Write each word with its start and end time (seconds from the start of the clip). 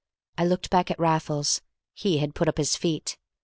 I 0.35 0.45
looked 0.45 0.71
back 0.71 0.89
at 0.89 0.97
Raffles. 0.99 1.61
He 1.93 2.17
had 2.17 2.33
put 2.33 2.47
up 2.47 2.57
his 2.57 2.75
feet. 2.75 3.19